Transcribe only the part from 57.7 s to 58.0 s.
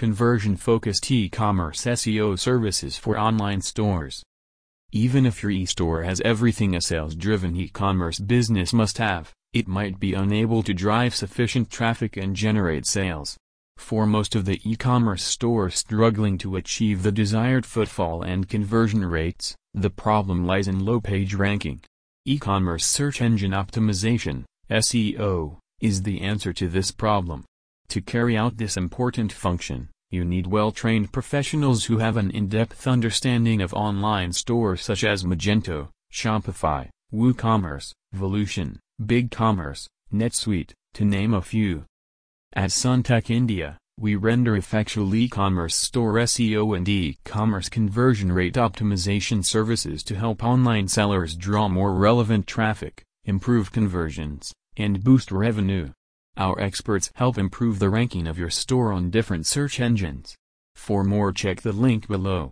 the